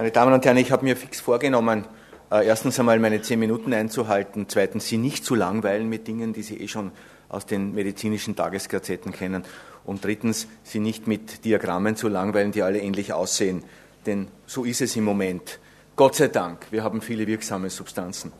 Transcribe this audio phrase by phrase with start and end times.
[0.00, 1.84] Meine Damen und Herren, ich habe mir fix vorgenommen,
[2.30, 6.40] äh, erstens einmal meine zehn Minuten einzuhalten, zweitens Sie nicht zu langweilen mit Dingen, die
[6.40, 6.92] Sie eh schon
[7.28, 9.44] aus den medizinischen Tagesgazetten kennen
[9.84, 13.62] und drittens Sie nicht mit Diagrammen zu langweilen, die alle ähnlich aussehen.
[14.06, 15.58] Denn so ist es im Moment.
[15.96, 18.32] Gott sei Dank, wir haben viele wirksame Substanzen.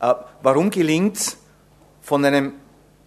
[0.00, 1.36] Äh, warum gelingt es
[2.00, 2.54] von einem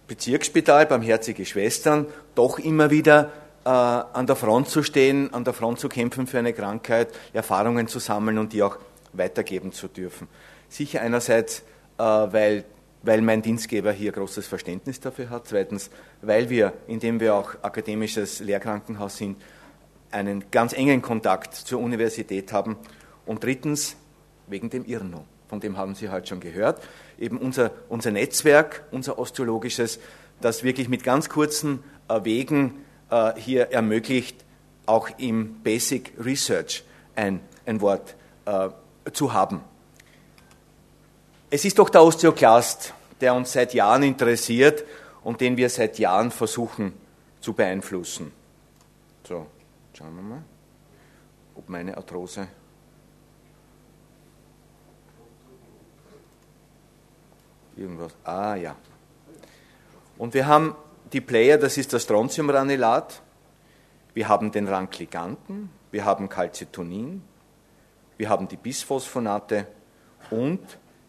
[0.06, 2.06] Bezirksspital, Barmherzige Schwestern,
[2.36, 3.32] doch immer wieder
[3.68, 7.98] an der Front zu stehen, an der Front zu kämpfen für eine Krankheit, Erfahrungen zu
[7.98, 8.78] sammeln und die auch
[9.12, 10.28] weitergeben zu dürfen.
[10.68, 11.60] Sicher einerseits,
[11.98, 12.64] äh, weil,
[13.02, 15.48] weil mein Dienstgeber hier großes Verständnis dafür hat.
[15.48, 15.90] Zweitens,
[16.22, 19.36] weil wir, indem wir auch akademisches Lehrkrankenhaus sind,
[20.10, 22.76] einen ganz engen Kontakt zur Universität haben.
[23.26, 23.96] Und drittens,
[24.46, 26.82] wegen dem IRNO, von dem haben Sie heute schon gehört,
[27.18, 29.98] eben unser, unser Netzwerk, unser osteologisches,
[30.40, 34.44] das wirklich mit ganz kurzen äh, Wegen äh, hier ermöglicht,
[34.86, 38.14] auch im Basic Research ein, ein Wort
[38.46, 38.70] äh,
[39.12, 39.60] zu haben.
[41.50, 44.84] Es ist doch der Osteoklast, der uns seit Jahren interessiert
[45.24, 46.92] und den wir seit Jahren versuchen
[47.40, 48.32] zu beeinflussen.
[49.26, 49.46] So,
[49.92, 50.42] schauen wir mal,
[51.54, 52.48] ob meine Arthrose.
[57.76, 58.12] Irgendwas.
[58.24, 58.74] Ah ja.
[60.18, 60.74] Und wir haben
[61.12, 63.22] die Player, das ist das Strontiumranylat.
[64.14, 67.22] Wir haben den Rankliganten, wir haben Calcitonin,
[68.16, 69.66] wir haben die Bisphosphonate
[70.30, 70.60] und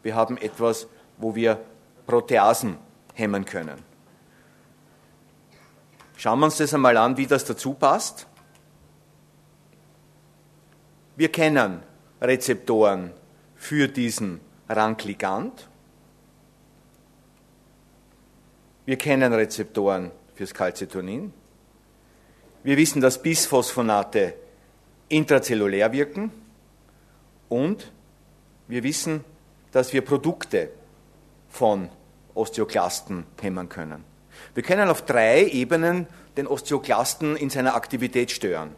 [0.04, 1.60] wir haben etwas, wo wir
[2.06, 2.78] Proteasen
[3.14, 3.84] hemmen können.
[6.18, 8.28] Schauen wir uns das einmal an, wie das dazu passt.
[11.16, 11.82] Wir kennen
[12.22, 13.12] Rezeptoren
[13.56, 15.70] für diesen Rankligand.
[18.90, 21.32] Wir kennen Rezeptoren fürs Calcitonin.
[22.64, 24.34] Wir wissen, dass Bisphosphonate
[25.10, 26.32] intrazellulär wirken.
[27.50, 27.92] Und
[28.68, 29.24] wir wissen,
[29.72, 30.72] dass wir Produkte
[31.50, 31.90] von
[32.34, 34.04] Osteoklasten hemmen können.
[34.56, 38.72] Wir können auf drei Ebenen den Osteoklasten in seiner Aktivität stören.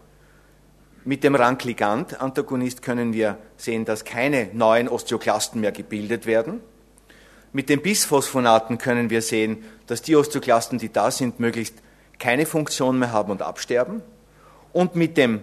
[1.06, 6.60] Mit dem Rankligand-Antagonist können wir sehen, dass keine neuen Osteoklasten mehr gebildet werden.
[7.54, 11.76] Mit den Bisphosphonaten können wir sehen, dass die Osteoklasten, die da sind, möglichst
[12.18, 14.02] keine Funktion mehr haben und absterben.
[14.72, 15.42] Und mit dem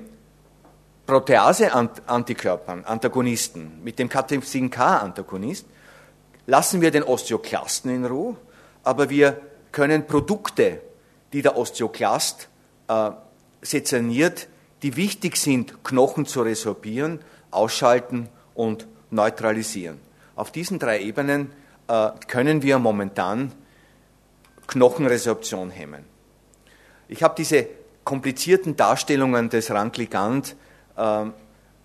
[1.06, 5.66] Protease-Antikörpern, Antagonisten, mit dem Cathepsin K-Antagonist,
[6.47, 8.36] lassen wir den Osteoklasten in Ruhe,
[8.84, 9.41] aber wir
[9.72, 10.80] können Produkte,
[11.32, 12.48] die der Osteoklast
[12.88, 13.10] äh,
[13.60, 14.48] sezerniert,
[14.82, 17.20] die wichtig sind, Knochen zu resorbieren,
[17.50, 20.00] ausschalten und neutralisieren.
[20.36, 21.52] Auf diesen drei Ebenen
[22.26, 23.53] können wir momentan
[24.66, 26.04] Knochenresorption hemmen.
[27.09, 27.66] Ich habe diese
[28.04, 30.56] komplizierten Darstellungen des Rankligand
[30.97, 31.32] ähm,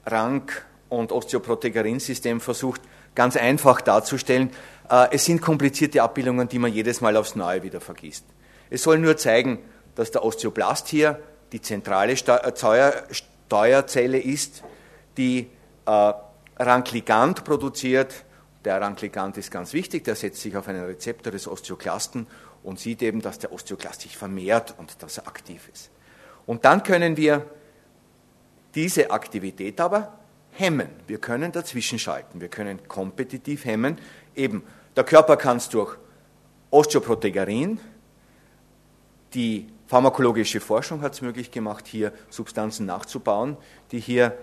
[0.06, 2.82] Rank- und Osteoprotegerin-System versucht,
[3.16, 4.52] ganz einfach darzustellen.
[4.90, 8.26] Äh, es sind komplizierte Abbildungen, die man jedes Mal aufs Neue wieder vergisst.
[8.70, 9.60] Es soll nur zeigen,
[9.96, 11.20] dass der Osteoblast hier
[11.52, 14.64] die zentrale äh, Steuerzelle ist,
[15.18, 15.50] die
[15.86, 16.14] äh,
[16.58, 18.14] Rankligand produziert.
[18.66, 22.28] Der Rankligand ist ganz wichtig, der setzt sich auf einen Rezeptor des Osteoklasten
[22.64, 25.92] und sieht eben, dass der Osteoklast sich vermehrt und dass er aktiv ist.
[26.46, 27.46] Und dann können wir
[28.76, 30.18] diese Aktivität aber
[30.52, 30.90] hemmen.
[31.08, 32.40] Wir können dazwischen schalten.
[32.42, 33.98] Wir können kompetitiv hemmen.
[34.36, 34.64] Eben,
[34.96, 35.98] der Körper kann es durch
[36.72, 37.80] Osteoprotegerin,
[39.34, 43.58] die pharmakologische Forschung hat es möglich gemacht, hier Substanzen nachzubauen,
[43.92, 44.38] die hier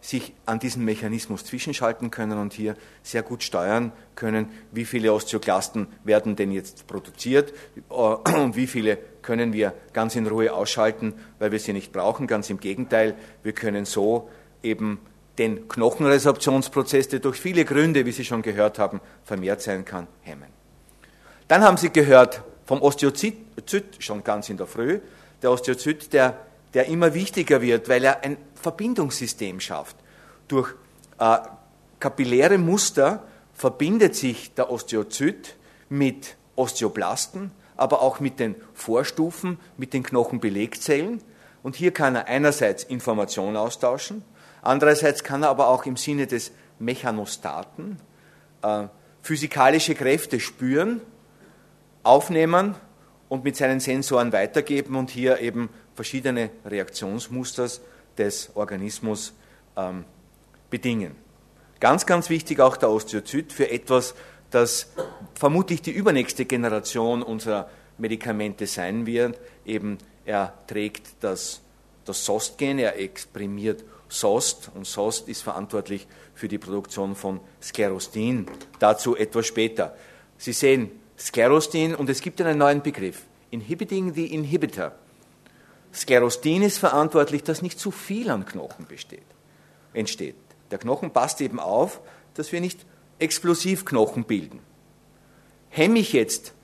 [0.00, 5.88] sich an diesen Mechanismus zwischenschalten können und hier sehr gut steuern können, wie viele Osteoklasten
[6.04, 7.52] werden denn jetzt produziert
[7.90, 12.26] äh, und wie viele können wir ganz in Ruhe ausschalten, weil wir sie nicht brauchen.
[12.26, 14.30] Ganz im Gegenteil, wir können so
[14.62, 14.98] eben
[15.38, 20.48] den Knochenresorptionsprozess, der durch viele Gründe, wie Sie schon gehört haben, vermehrt sein kann, hemmen.
[21.48, 23.36] Dann haben Sie gehört vom Osteozyt,
[23.98, 25.00] schon ganz in der Früh,
[25.42, 26.38] der Osteozyt, der,
[26.74, 29.96] der immer wichtiger wird, weil er ein Verbindungssystem schafft.
[30.48, 30.74] Durch
[31.18, 31.38] äh,
[32.00, 35.56] kapilläre Muster verbindet sich der Osteozyt
[35.88, 41.22] mit Osteoblasten, aber auch mit den Vorstufen, mit den Knochenbelegzellen.
[41.62, 44.24] Und hier kann er einerseits Informationen austauschen,
[44.62, 47.98] andererseits kann er aber auch im Sinne des Mechanostaten
[48.62, 48.88] äh,
[49.22, 51.00] physikalische Kräfte spüren,
[52.02, 52.74] aufnehmen
[53.28, 57.80] und mit seinen Sensoren weitergeben und hier eben verschiedene Reaktionsmusters
[58.18, 59.32] des Organismus
[59.76, 60.04] ähm,
[60.70, 61.14] bedingen.
[61.80, 64.14] Ganz, ganz wichtig auch der Osteozyt für etwas,
[64.50, 64.92] das
[65.34, 67.68] vermutlich die übernächste Generation unserer
[67.98, 69.38] Medikamente sein wird.
[69.64, 71.60] Eben er trägt das,
[72.04, 78.46] das SOST-Gen, er exprimiert SOST und SOST ist verantwortlich für die Produktion von Sklerostin.
[78.78, 79.96] Dazu etwas später.
[80.36, 83.22] Sie sehen Sklerostin und es gibt einen neuen Begriff.
[83.50, 84.92] Inhibiting the Inhibitor.
[85.94, 89.26] Sklerostin ist verantwortlich, dass nicht zu viel an Knochen besteht,
[89.92, 90.36] entsteht.
[90.70, 92.00] Der Knochen passt eben auf,
[92.34, 92.86] dass wir nicht
[93.18, 94.60] Explosivknochen bilden.
[95.68, 96.54] Hemme ich jetzt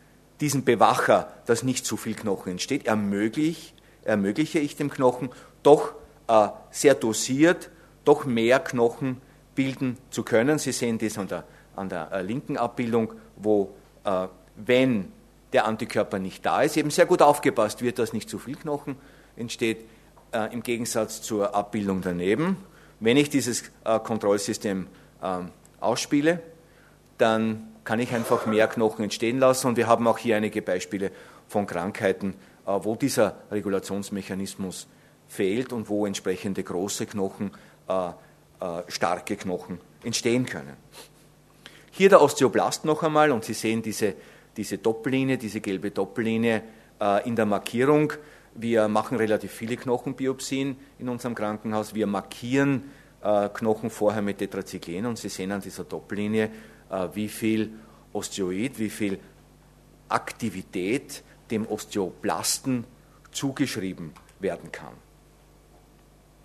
[0.40, 5.30] diesen Bewacher, dass nicht zu viel Knochen entsteht, ermögliche, ermögliche ich dem Knochen
[5.62, 5.92] doch
[6.28, 7.70] äh, sehr dosiert,
[8.04, 9.20] doch mehr Knochen
[9.54, 10.58] bilden zu können.
[10.58, 11.44] Sie sehen das an der,
[11.76, 15.12] an der äh, linken Abbildung, wo, äh, wenn
[15.52, 18.96] der Antikörper nicht da ist, eben sehr gut aufgepasst wird, dass nicht zu viel Knochen
[19.38, 19.84] entsteht,
[20.32, 22.56] äh, im Gegensatz zur Abbildung daneben.
[23.00, 24.86] Wenn ich dieses äh, Kontrollsystem
[25.22, 25.50] ähm,
[25.80, 26.40] ausspiele,
[27.18, 29.68] dann kann ich einfach mehr Knochen entstehen lassen.
[29.68, 31.10] Und wir haben auch hier einige Beispiele
[31.48, 32.34] von Krankheiten,
[32.66, 34.86] äh, wo dieser Regulationsmechanismus
[35.26, 37.50] fehlt und wo entsprechende große Knochen,
[37.88, 40.76] äh, äh, starke Knochen entstehen können.
[41.90, 44.14] Hier der Osteoblast noch einmal und Sie sehen diese,
[44.56, 46.62] diese Doppellinie, diese gelbe Doppellinie
[47.24, 48.12] in der Markierung.
[48.60, 51.94] Wir machen relativ viele Knochenbiopsien in unserem Krankenhaus.
[51.94, 52.90] Wir markieren
[53.54, 56.50] Knochen vorher mit Tetracyclen und Sie sehen an dieser Doppellinie,
[57.14, 57.70] wie viel
[58.12, 59.20] Osteoid, wie viel
[60.08, 61.22] Aktivität
[61.52, 62.84] dem Osteoblasten
[63.30, 64.94] zugeschrieben werden kann.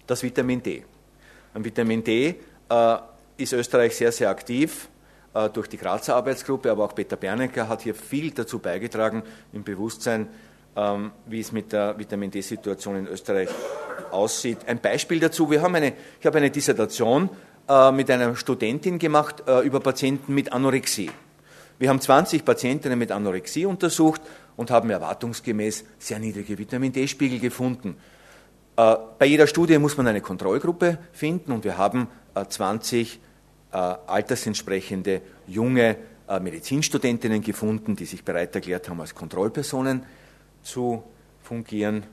[0.06, 0.86] Das Vitamin D.
[1.56, 2.36] Ein Vitamin D
[2.70, 2.98] äh,
[3.38, 4.88] ist Österreich sehr, sehr aktiv
[5.34, 9.64] äh, durch die Grazer Arbeitsgruppe, aber auch Peter Bernecker hat hier viel dazu beigetragen im
[9.64, 10.28] Bewusstsein,
[10.76, 13.50] ähm, wie es mit der Vitamin D-Situation in Österreich
[14.12, 14.60] aussieht.
[14.68, 17.30] Ein Beispiel dazu, wir haben eine, ich habe eine Dissertation
[17.68, 21.12] äh, mit einer Studentin gemacht äh, über Patienten mit Anorexie.
[21.80, 24.22] Wir haben 20 Patientinnen mit Anorexie untersucht
[24.56, 27.98] und haben erwartungsgemäß sehr niedrige Vitamin D-Spiegel gefunden.
[28.76, 32.08] Äh, bei jeder Studie muss man eine Kontrollgruppe finden und wir haben
[32.48, 33.20] 20
[33.72, 35.98] äh, altersentsprechende junge
[36.28, 40.04] äh, Medizinstudentinnen gefunden, die sich bereit erklärt haben, als Kontrollpersonen
[40.64, 41.04] zu
[41.42, 42.04] fungieren.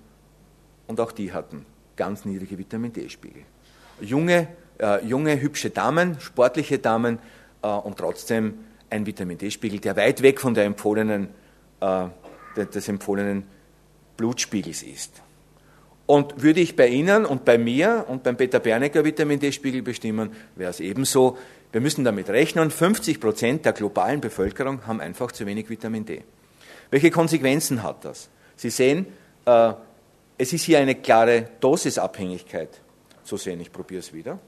[0.87, 1.65] Und auch die hatten
[1.97, 3.43] ganz niedrige Vitamin D-Spiegel.
[4.01, 4.49] Junge,
[5.03, 7.19] junge, hübsche Damen, sportliche Damen
[7.61, 8.55] und trotzdem
[8.91, 11.29] ein Vitamin D-Spiegel, der weit weg von der empfohlenen,
[12.57, 13.45] des empfohlenen
[14.17, 15.23] Blutspiegels ist.
[16.07, 20.31] Und würde ich bei Ihnen und bei mir und beim Peter Bernecker Vitamin D-Spiegel bestimmen,
[20.57, 21.39] wäre es ebenso.
[21.71, 26.25] Wir müssen damit rechnen, 50 Prozent der globalen Bevölkerung haben einfach zu wenig Vitamin D.
[26.91, 28.29] Welche Konsequenzen hat das?
[28.61, 29.07] Sie sehen,
[29.47, 29.73] äh,
[30.37, 32.69] es ist hier eine klare Dosisabhängigkeit
[33.25, 33.59] zu sehen.
[33.59, 34.39] Ich probiere es wieder.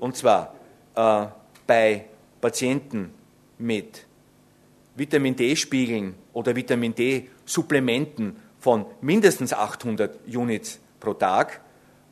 [0.00, 0.52] Und zwar
[0.96, 1.26] äh,
[1.64, 2.06] bei
[2.40, 3.14] Patienten
[3.58, 4.04] mit
[4.96, 11.60] Vitamin D-Spiegeln oder Vitamin D-Supplementen von mindestens 800 Units pro Tag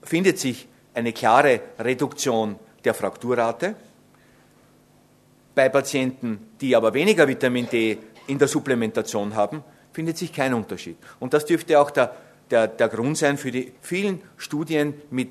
[0.04, 2.54] findet sich eine klare Reduktion
[2.84, 3.74] der Frakturrate.
[5.52, 10.96] Bei Patienten, die aber weniger Vitamin D in der Supplementation haben, findet sich kein Unterschied.
[11.20, 12.14] Und das dürfte auch der,
[12.50, 15.30] der, der Grund sein für die vielen Studien mit,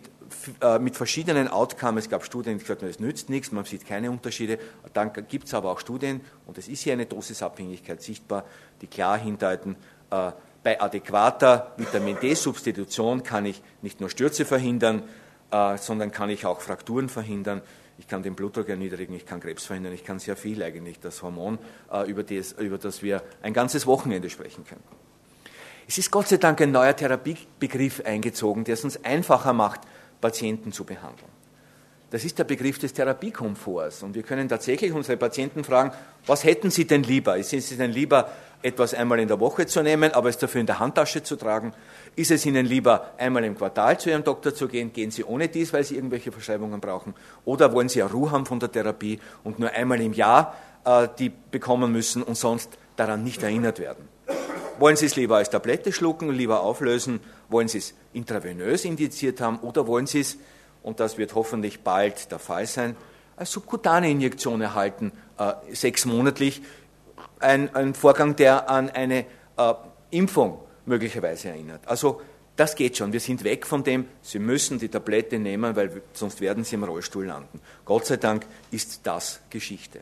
[0.62, 2.06] äh, mit verschiedenen Outcomes.
[2.06, 4.60] Es gab Studien, die gesagt haben, es nützt nichts, man sieht keine Unterschiede.
[4.94, 8.46] Dann gibt es aber auch Studien, und es ist hier eine Dosisabhängigkeit sichtbar,
[8.82, 9.76] die klar hindeuten,
[10.10, 10.32] äh,
[10.64, 15.04] bei adäquater Vitamin D-Substitution kann ich nicht nur Stürze verhindern,
[15.52, 17.62] äh, sondern kann ich auch Frakturen verhindern.
[18.02, 21.22] Ich kann den Blutdruck erniedrigen, ich kann Krebs verhindern, ich kann sehr viel eigentlich, das
[21.22, 21.60] Hormon,
[21.94, 24.82] äh, über, das, über das wir ein ganzes Wochenende sprechen können.
[25.88, 29.82] Es ist Gott sei Dank ein neuer Therapiebegriff eingezogen, der es uns einfacher macht,
[30.20, 31.30] Patienten zu behandeln.
[32.10, 34.02] Das ist der Begriff des Therapiekomforts.
[34.02, 35.92] Und wir können tatsächlich unsere Patienten fragen,
[36.26, 37.38] was hätten sie denn lieber?
[37.38, 38.32] Ist es denn lieber
[38.64, 41.74] etwas einmal in der Woche zu nehmen, aber es dafür in der Handtasche zu tragen?
[42.16, 44.94] Ist es Ihnen lieber, einmal im Quartal zu Ihrem Doktor zu gehen?
[44.94, 47.14] Gehen Sie ohne dies, weil Sie irgendwelche Verschreibungen brauchen?
[47.46, 51.08] Oder wollen Sie ja Ruhe haben von der Therapie und nur einmal im Jahr äh,
[51.18, 54.08] die bekommen müssen und sonst daran nicht erinnert werden?
[54.80, 57.20] Wollen Sie es lieber als Tablette schlucken, lieber auflösen?
[57.50, 59.60] Wollen Sie es intravenös indiziert haben?
[59.60, 60.38] Oder wollen Sie es,
[60.82, 62.96] und das wird hoffentlich bald der Fall sein,
[63.38, 66.62] als subkutane Injektion erhalten, äh, sechsmonatlich,
[67.42, 69.26] ein, ein Vorgang, der an eine
[69.58, 69.74] äh,
[70.12, 71.82] Impfung möglicherweise erinnert.
[71.88, 72.22] Also
[72.56, 73.14] das geht schon.
[73.14, 76.84] Wir sind weg von dem, Sie müssen die Tablette nehmen, weil sonst werden Sie im
[76.84, 77.62] Rollstuhl landen.
[77.86, 80.02] Gott sei Dank ist das Geschichte.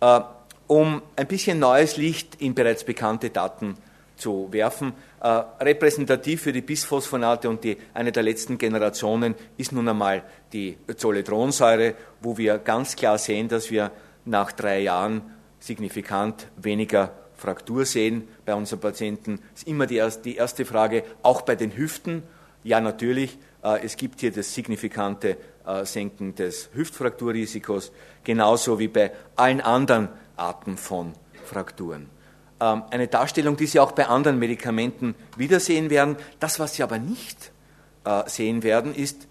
[0.00, 0.20] Äh,
[0.66, 3.76] um ein bisschen neues Licht in bereits bekannte Daten
[4.16, 5.28] zu werfen, äh,
[5.60, 10.22] repräsentativ für die Bisphosphonate und die, eine der letzten Generationen ist nun einmal
[10.52, 13.90] die Zoledronsäure, wo wir ganz klar sehen, dass wir
[14.24, 15.22] nach drei Jahren
[15.62, 19.40] signifikant weniger Fraktur sehen bei unseren Patienten.
[19.52, 22.22] Das ist immer die erste, Frage, auch bei den Hüften.
[22.64, 27.92] Ja, natürlich, äh, es gibt hier das signifikante äh, Senken des Hüftfrakturrisikos,
[28.24, 31.12] genauso wie bei allen anderen Arten von
[31.44, 32.08] Frakturen.
[32.60, 36.16] Ähm, eine Darstellung, die Sie auch bei anderen Medikamenten wiedersehen werden.
[36.38, 37.50] Das, was Sie aber nicht
[38.04, 39.26] äh, sehen werden, ist,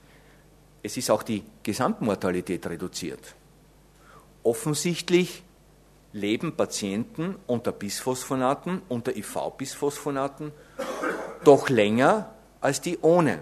[0.83, 3.35] es ist auch die Gesamtmortalität reduziert.
[4.43, 5.43] Offensichtlich
[6.13, 10.51] leben Patienten unter Bisphosphonaten, unter IV-Bisphosphonaten,
[11.43, 13.39] doch länger als die ohne.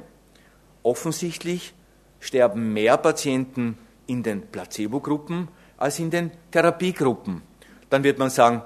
[0.84, 1.74] Offensichtlich
[2.20, 5.48] sterben mehr Patienten in den Placebo-Gruppen
[5.78, 7.42] als in den Therapiegruppen.
[7.90, 8.62] Dann wird man sagen,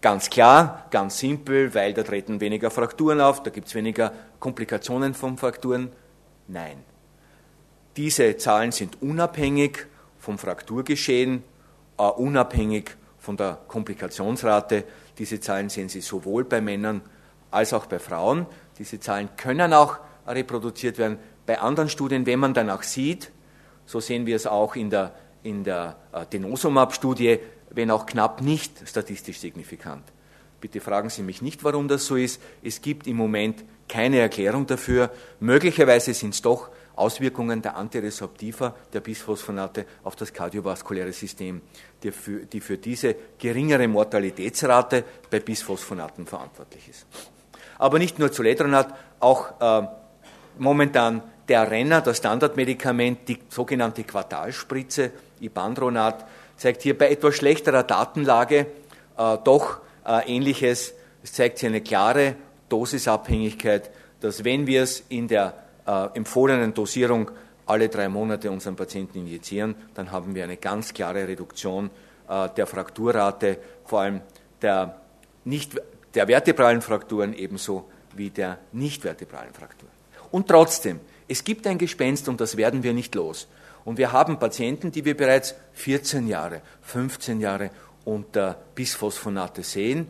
[0.00, 5.14] ganz klar, ganz simpel, weil da treten weniger Frakturen auf, da gibt es weniger Komplikationen
[5.14, 5.92] von Frakturen.
[6.48, 6.78] Nein.
[7.96, 9.86] Diese Zahlen sind unabhängig
[10.18, 11.44] vom Frakturgeschehen,
[11.98, 14.84] uh, unabhängig von der Komplikationsrate.
[15.16, 17.00] Diese Zahlen sehen Sie sowohl bei Männern
[17.52, 18.46] als auch bei Frauen.
[18.78, 23.30] Diese Zahlen können auch reproduziert werden bei anderen Studien, wenn man danach sieht,
[23.86, 27.38] so sehen wir es auch in der, in der uh, Denosumab-Studie,
[27.70, 30.04] wenn auch knapp nicht statistisch signifikant.
[30.60, 32.40] Bitte fragen Sie mich nicht, warum das so ist.
[32.62, 35.10] Es gibt im Moment keine Erklärung dafür.
[35.40, 41.62] Möglicherweise sind es doch Auswirkungen der Antiresorptiva, der Bisphosphonate auf das kardiovaskuläre System,
[42.02, 47.06] die für, die für diese geringere Mortalitätsrate bei Bisphosphonaten verantwortlich ist.
[47.78, 49.86] Aber nicht nur zu Ledronat, auch äh,
[50.58, 56.24] momentan der Renner, das Standardmedikament, die sogenannte Quartalspritze, Ibandronat,
[56.56, 58.66] zeigt hier bei etwas schlechterer Datenlage
[59.16, 60.94] äh, doch äh, Ähnliches.
[61.22, 62.36] Es zeigt hier eine klare
[62.68, 65.54] Dosisabhängigkeit, dass wenn wir es in der
[65.86, 67.30] äh, empfohlenen Dosierung
[67.66, 71.90] alle drei Monate unseren Patienten injizieren, dann haben wir eine ganz klare Reduktion
[72.28, 74.20] äh, der Frakturrate, vor allem
[74.60, 75.00] der,
[75.44, 75.80] nicht,
[76.14, 79.92] der vertebralen Frakturen ebenso wie der nicht vertebralen Frakturen.
[80.30, 83.48] Und trotzdem, es gibt ein Gespenst und das werden wir nicht los.
[83.84, 87.70] Und wir haben Patienten, die wir bereits 14 Jahre, 15 Jahre
[88.04, 90.08] unter Bisphosphonate sehen.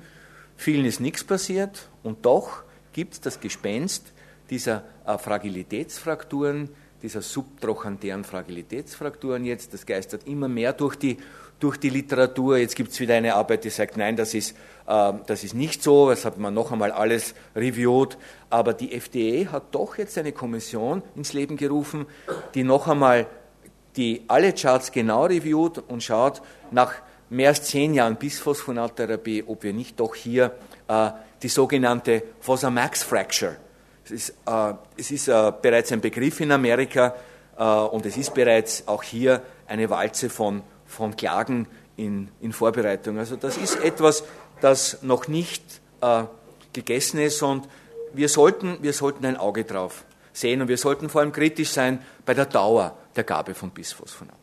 [0.56, 2.62] Vielen ist nichts passiert und doch
[2.92, 4.12] gibt es das Gespenst
[4.52, 6.68] dieser äh, Fragilitätsfrakturen,
[7.02, 9.72] dieser subtrochantären Fragilitätsfrakturen jetzt.
[9.72, 11.16] Das geistert immer mehr durch die,
[11.58, 12.58] durch die Literatur.
[12.58, 14.54] Jetzt gibt es wieder eine Arbeit, die sagt, nein, das ist,
[14.86, 18.18] äh, das ist nicht so, das hat man noch einmal alles reviewt.
[18.50, 22.04] Aber die FDA hat doch jetzt eine Kommission ins Leben gerufen,
[22.54, 23.26] die noch einmal
[23.96, 26.92] die alle Charts genau reviewt und schaut nach
[27.30, 30.52] mehr als zehn Jahren Bisphosphonattherapie, ob wir nicht doch hier
[30.88, 31.10] äh,
[31.42, 33.56] die sogenannte Fosamax Fracture
[34.04, 37.14] es ist, äh, es ist äh, bereits ein Begriff in Amerika
[37.56, 41.66] äh, und es ist bereits auch hier eine Walze von, von Klagen
[41.96, 43.18] in, in Vorbereitung.
[43.18, 44.24] Also das ist etwas,
[44.60, 45.62] das noch nicht
[46.00, 46.24] äh,
[46.72, 47.68] gegessen ist und
[48.12, 52.02] wir sollten, wir sollten ein Auge drauf sehen und wir sollten vor allem kritisch sein
[52.24, 54.40] bei der Dauer der Gabe von Bisphosphonaten.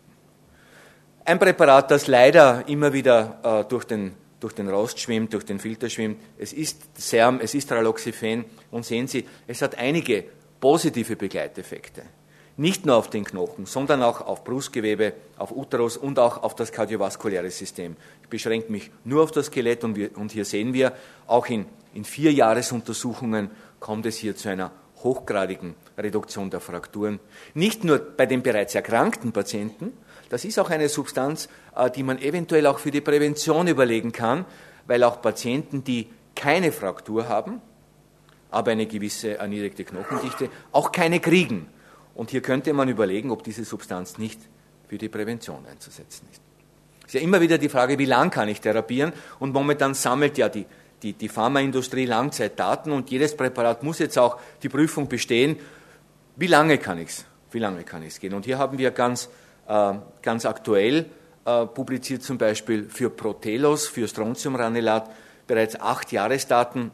[1.26, 5.60] Ein Präparat, das leider immer wieder äh, durch den durch den Rost schwimmt, durch den
[5.60, 6.20] Filter schwimmt.
[6.38, 10.26] Es ist Serm, es ist Raloxifen und sehen Sie, es hat einige
[10.60, 12.04] positive Begleiteffekte.
[12.58, 16.74] Nicht nur auf den Knochen, sondern auch auf Brustgewebe, auf Uterus und auch auf das
[16.74, 17.96] kardiovaskuläre System.
[18.22, 20.92] Ich beschränke mich nur auf das Skelett und, wir, und hier sehen wir,
[21.26, 24.72] auch in, in vier Jahresuntersuchungen kommt es hier zu einer
[25.04, 27.22] hochgradigen Reduktion der Frakturen.
[27.54, 29.94] Nicht nur bei den bereits erkrankten Patienten,
[30.30, 34.46] das ist auch eine Substanz, äh, die man eventuell auch für die Prävention überlegen kann,
[34.88, 37.62] weil auch Patienten, die keine Fraktur haben,
[38.52, 41.68] aber eine gewisse erniedrigte Knochendichte, auch keine kriegen.
[42.16, 44.40] Und hier könnte man überlegen, ob diese Substanz nicht
[44.88, 46.42] für die Prävention einzusetzen ist.
[47.02, 49.14] Es ist ja immer wieder die Frage, wie lang kann ich therapieren?
[49.40, 50.66] Und momentan sammelt ja die,
[51.02, 55.58] die, die Pharmaindustrie Langzeitdaten und jedes Präparat muss jetzt auch die Prüfung bestehen,
[56.36, 57.26] wie lange kann ich es?
[57.52, 58.34] Wie lange kann ich es gehen?
[58.34, 59.30] Und hier haben wir ganz
[60.22, 61.06] ganz aktuell
[61.46, 65.10] äh, publiziert zum Beispiel für Protelos, für Strontiumranelat
[65.48, 66.92] bereits acht Jahresdaten.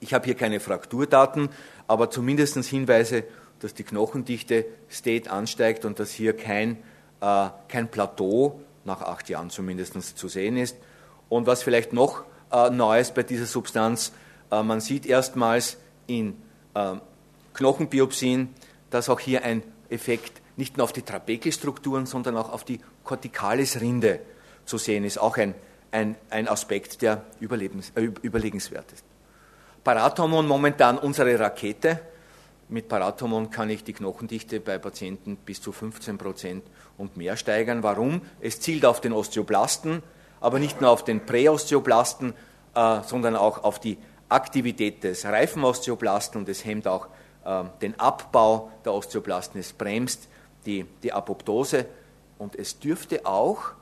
[0.00, 1.48] Ich habe hier keine Frakturdaten,
[1.86, 3.24] aber zumindest Hinweise,
[3.60, 6.78] dass die Knochendichte State ansteigt und dass hier kein,
[7.20, 10.76] äh, kein Plateau nach acht Jahren zumindest zu sehen ist.
[11.28, 14.12] Und was vielleicht noch äh, neu ist bei dieser Substanz,
[14.52, 15.76] man sieht erstmals
[16.08, 16.34] in
[16.74, 16.94] äh,
[17.54, 18.52] Knochenbiopsien,
[18.90, 24.20] dass auch hier ein Effekt nicht nur auf die Trabekelstrukturen, sondern auch auf die Corticalis-Rinde
[24.64, 25.54] zu sehen ist, auch ein,
[25.90, 29.04] ein, ein Aspekt, der äh, überlegenswert ist.
[29.82, 32.00] Parathormon momentan unsere Rakete.
[32.68, 36.62] Mit Parathormon kann ich die Knochendichte bei Patienten bis zu 15 Prozent
[36.98, 37.82] und mehr steigern.
[37.82, 38.20] Warum?
[38.40, 40.02] Es zielt auf den Osteoblasten,
[40.40, 42.34] aber nicht nur auf den Präosteoblasten,
[42.74, 43.98] äh, sondern auch auf die
[44.28, 47.08] Aktivität des reifen Osteoblasten und es hemmt auch
[47.44, 50.28] äh, den Abbau der Osteoplasten, es bremst
[50.66, 51.86] die, die Apoptose
[52.38, 53.72] und es dürfte auch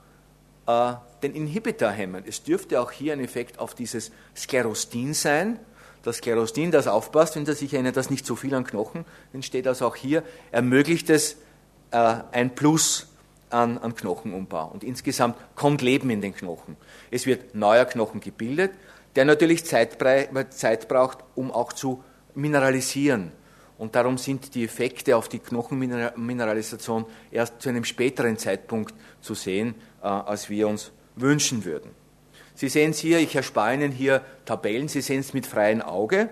[0.67, 2.25] äh, den Inhibitor hemmen.
[2.27, 5.59] Es dürfte auch hier ein Effekt auf dieses Sklerostin sein.
[6.03, 9.67] Das Sklerostin, das aufpasst, wenn das sich erinnert, dass nicht so viel an Knochen entsteht,
[9.67, 11.37] also auch hier ermöglicht es
[11.91, 13.09] äh, ein Plus
[13.51, 14.69] an, an Knochenumbau.
[14.69, 16.77] Und insgesamt kommt Leben in den Knochen.
[17.11, 18.73] Es wird neuer Knochen gebildet,
[19.17, 19.99] der natürlich Zeit,
[20.51, 22.05] Zeit braucht, um auch zu
[22.35, 23.33] mineralisieren.
[23.79, 29.77] Und darum sind die Effekte auf die Knochenmineralisation erst zu einem späteren Zeitpunkt zu sehen,
[30.03, 31.91] äh, als wir uns wünschen würden.
[32.55, 36.29] Sie sehen es hier, ich erspare Ihnen hier Tabellen, Sie sehen es mit freiem Auge,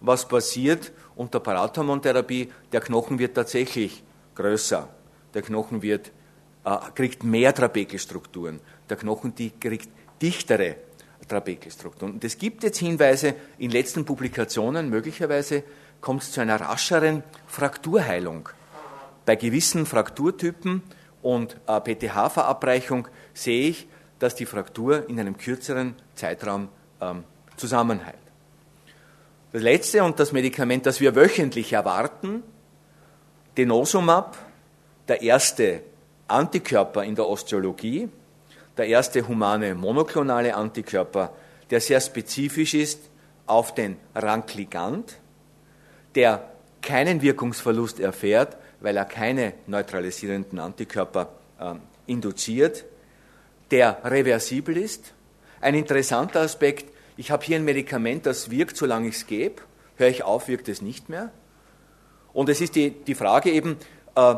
[0.00, 2.50] was passiert unter Parathormontherapie.
[2.72, 4.02] Der Knochen wird tatsächlich
[4.34, 4.88] größer,
[5.32, 6.10] der Knochen wird,
[6.64, 10.74] äh, kriegt mehr Trabekelstrukturen, der Knochen die kriegt dichtere
[11.28, 12.14] Trabekelstrukturen.
[12.14, 15.62] Und es gibt jetzt Hinweise in letzten Publikationen, möglicherweise
[16.00, 18.48] kommt es zu einer rascheren Frakturheilung.
[19.26, 20.82] Bei gewissen Frakturtypen
[21.22, 23.88] und äh, PTH-Verabreichung sehe ich,
[24.18, 26.68] dass die Fraktur in einem kürzeren Zeitraum
[27.00, 27.24] ähm,
[27.56, 28.16] zusammenheilt.
[29.52, 32.42] Das letzte und das Medikament, das wir wöchentlich erwarten,
[33.56, 34.38] Denosumab,
[35.08, 35.82] der erste
[36.28, 38.08] Antikörper in der Osteologie,
[38.76, 41.32] der erste humane monoklonale Antikörper,
[41.70, 43.00] der sehr spezifisch ist
[43.46, 45.16] auf den Rankligand,
[46.14, 46.50] der
[46.82, 51.74] keinen Wirkungsverlust erfährt, weil er keine neutralisierenden Antikörper äh,
[52.06, 52.84] induziert,
[53.70, 55.12] der reversibel ist.
[55.60, 59.62] Ein interessanter Aspekt, ich habe hier ein Medikament, das wirkt, solange ich es gebe,
[59.96, 61.30] höre ich auf, wirkt es nicht mehr.
[62.32, 63.76] Und es ist die, die Frage eben,
[64.14, 64.34] äh,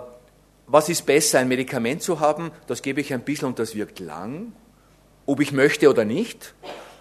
[0.66, 4.00] was ist besser, ein Medikament zu haben, das gebe ich ein bisschen und das wirkt
[4.00, 4.52] lang,
[5.26, 6.54] ob ich möchte oder nicht,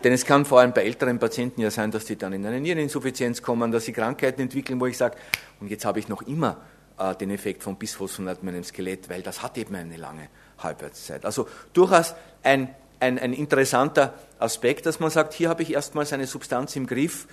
[0.04, 2.60] denn es kann vor allem bei älteren Patienten ja sein, dass sie dann in eine
[2.60, 5.18] Niereninsuffizienz kommen, dass sie Krankheiten entwickeln, wo ich sage,
[5.60, 6.58] und jetzt habe ich noch immer
[6.98, 10.28] äh, den Effekt von Bisphosphonat in meinem Skelett, weil das hat eben eine lange
[10.60, 11.26] Halbwertszeit.
[11.26, 16.28] Also durchaus ein, ein, ein interessanter Aspekt, dass man sagt, hier habe ich erstmals eine
[16.28, 17.28] Substanz im Griff,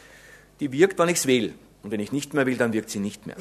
[0.61, 1.55] die wirkt, wann ich es will.
[1.83, 3.37] Und wenn ich nicht mehr will, dann wirkt sie nicht mehr.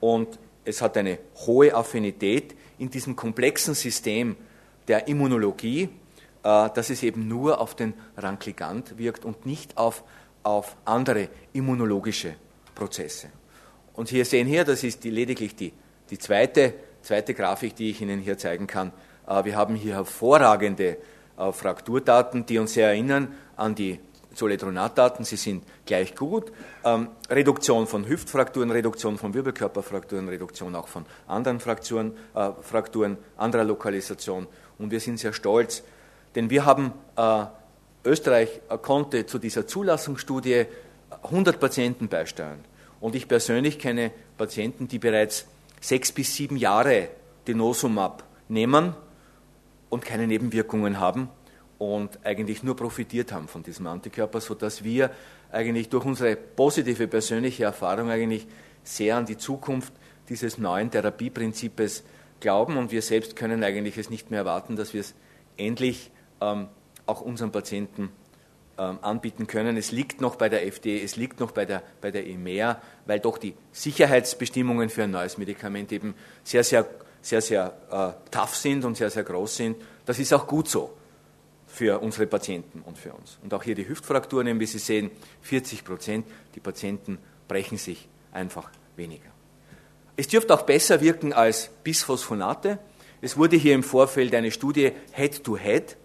[0.00, 4.36] Und es hat eine hohe Affinität in diesem komplexen System
[4.86, 5.88] der Immunologie,
[6.42, 10.04] dass es eben nur auf den Rankligand wirkt und nicht auf,
[10.42, 12.34] auf andere immunologische
[12.74, 13.28] Prozesse.
[13.94, 15.72] Und hier sehen hier, das ist die, lediglich die,
[16.10, 18.92] die zweite, zweite Grafik, die ich Ihnen hier zeigen kann.
[19.26, 20.98] Äh, wir haben hier hervorragende
[21.36, 23.98] äh, Frakturdaten, die uns sehr erinnern an die
[24.34, 26.52] Zoledronatdaten, sie sind gleich gut.
[26.84, 33.64] Ähm, Reduktion von Hüftfrakturen, Reduktion von Wirbelkörperfrakturen, Reduktion auch von anderen Frakturen, äh, Frakturen anderer
[33.64, 34.46] Lokalisation.
[34.78, 35.82] Und wir sind sehr stolz,
[36.34, 37.44] denn wir haben, äh,
[38.04, 40.66] Österreich konnte zu dieser Zulassungsstudie
[41.22, 42.64] 100 Patienten beisteuern.
[43.00, 45.46] Und ich persönlich kenne Patienten, die bereits
[45.80, 47.08] sechs bis sieben Jahre
[47.46, 48.94] Denosumab nehmen
[49.90, 51.28] und keine Nebenwirkungen haben
[51.78, 55.10] und eigentlich nur profitiert haben von diesem Antikörper, sodass wir
[55.50, 58.46] eigentlich durch unsere positive persönliche Erfahrung eigentlich
[58.82, 59.92] sehr an die Zukunft
[60.28, 62.04] dieses neuen Therapieprinzips
[62.40, 65.14] glauben und wir selbst können eigentlich es nicht mehr erwarten, dass wir es
[65.56, 66.68] endlich ähm,
[67.06, 68.10] auch unseren Patienten
[68.78, 69.76] ähm, anbieten können.
[69.76, 73.20] Es liegt noch bei der FDA, es liegt noch bei der, bei der EMEA, weil
[73.20, 76.86] doch die Sicherheitsbestimmungen für ein neues Medikament eben sehr, sehr,
[77.20, 79.76] sehr, sehr äh, tough sind und sehr, sehr groß sind.
[80.06, 80.96] Das ist auch gut so
[81.66, 83.38] für unsere Patienten und für uns.
[83.42, 85.10] Und auch hier die Hüftfrakturen, wie Sie sehen,
[85.42, 89.30] 40 Prozent, die Patienten brechen sich einfach weniger.
[90.16, 92.78] Es dürfte auch besser wirken als Bisphosphonate.
[93.20, 95.96] Es wurde hier im Vorfeld eine Studie Head-to-Head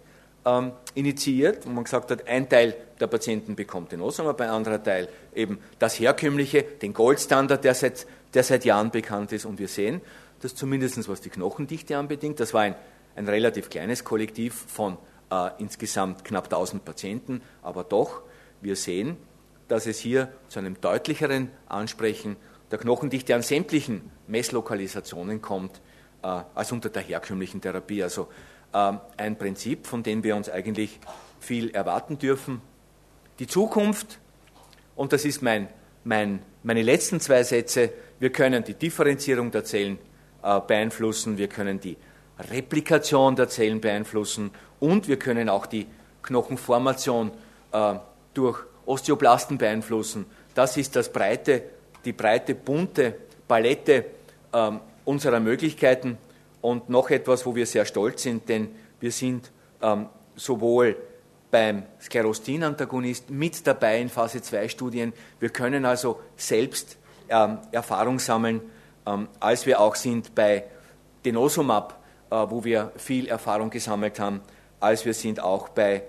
[0.44, 4.82] ähm, initiiert, wo man gesagt hat, ein Teil der Patienten bekommt den Osama, ein anderer
[4.82, 9.44] Teil eben das herkömmliche, den Goldstandard, der seit, der seit Jahren bekannt ist.
[9.44, 10.00] Und wir sehen,
[10.40, 12.74] dass zumindest was die Knochendichte anbedingt, das war ein,
[13.16, 14.98] ein relativ kleines Kollektiv von
[15.30, 18.22] äh, insgesamt knapp 1000 Patienten, aber doch,
[18.60, 19.16] wir sehen,
[19.68, 22.36] dass es hier zu einem deutlicheren Ansprechen
[22.70, 25.80] der Knochendichte an sämtlichen Messlokalisationen kommt,
[26.22, 28.02] äh, als unter der herkömmlichen Therapie.
[28.02, 28.28] Also
[28.76, 30.98] ein Prinzip, von dem wir uns eigentlich
[31.40, 32.60] viel erwarten dürfen.
[33.38, 34.18] Die Zukunft,
[34.96, 35.68] und das ist mein,
[36.04, 39.98] mein, meine letzten zwei Sätze, wir können die Differenzierung der Zellen
[40.42, 41.96] äh, beeinflussen, wir können die
[42.50, 45.86] Replikation der Zellen beeinflussen und wir können auch die
[46.22, 47.30] Knochenformation
[47.72, 47.94] äh,
[48.34, 50.26] durch Osteoblasten beeinflussen.
[50.54, 51.62] Das ist das breite,
[52.04, 53.14] die breite, bunte
[53.48, 54.06] Palette
[54.52, 54.70] äh,
[55.04, 56.18] unserer Möglichkeiten.
[56.64, 60.96] Und noch etwas, wo wir sehr stolz sind, denn wir sind ähm, sowohl
[61.50, 65.12] beim Sklerostin-Antagonist mit dabei in Phase 2 Studien.
[65.40, 66.96] Wir können also selbst
[67.28, 68.62] ähm, Erfahrung sammeln,
[69.04, 70.64] ähm, als wir auch sind bei
[71.26, 74.40] Denosumab, äh, wo wir viel Erfahrung gesammelt haben,
[74.80, 76.02] als wir sind auch bei,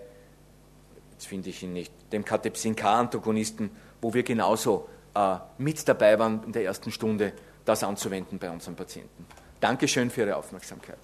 [1.11, 6.53] jetzt finde ich ihn nicht, dem Catepsin-K-Antagonisten, wo wir genauso äh, mit dabei waren in
[6.53, 7.33] der ersten Stunde,
[7.65, 9.25] das anzuwenden bei unseren Patienten.
[9.59, 10.99] Dankeschön für Ihre Aufmerksamkeit.